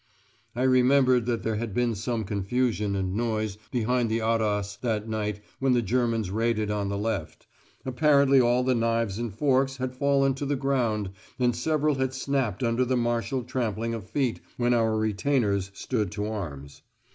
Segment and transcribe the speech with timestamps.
[0.55, 5.73] I remembered there had been some confusion and noise behind the arras that night when
[5.73, 7.45] the Germans raided on the left;
[7.85, 12.63] apparently all the knives and forks had fallen to the ground and several had snapped
[12.63, 16.81] under the martial trampling of feet when our retainers stood to arms.